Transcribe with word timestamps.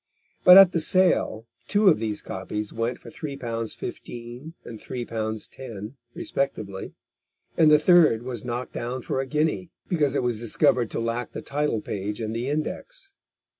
But 0.43 0.57
at 0.57 0.71
the 0.71 0.79
sale 0.79 1.45
two 1.67 1.87
of 1.87 1.99
these 1.99 2.23
copies 2.23 2.73
went 2.73 2.97
for 2.97 3.11
three 3.11 3.37
pounds 3.37 3.75
fifteen 3.75 4.55
and 4.65 4.81
three 4.81 5.05
pounds 5.05 5.47
ten, 5.47 5.95
respectively, 6.15 6.95
and 7.55 7.69
the 7.69 7.77
third 7.77 8.23
was 8.23 8.43
knocked 8.43 8.73
down 8.73 9.03
for 9.03 9.19
a 9.19 9.27
guinea, 9.27 9.69
because 9.87 10.15
it 10.15 10.23
was 10.23 10.39
discovered 10.39 10.89
to 10.89 10.99
lack 10.99 11.33
the 11.33 11.43
title 11.43 11.81
page 11.81 12.19
and 12.19 12.35
the 12.35 12.49
index. 12.49 13.13